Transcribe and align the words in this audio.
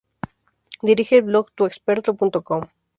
Dirige 0.89 1.17
el 1.19 1.25
blog 1.25 1.51
tuexperto.com. 1.51 2.63